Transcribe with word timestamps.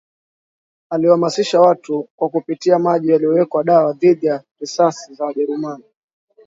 aliyewahamisisha 0.89 1.61
watu 1.61 2.09
kwa 2.15 2.29
kupitia 2.29 2.79
maji 2.79 3.13
aliyoyaweka 3.13 3.63
dawa 3.63 3.93
dhidi 3.93 4.25
ya 4.25 4.43
risasi 4.59 5.13
za 5.13 5.25
Wajerumani 5.25 5.83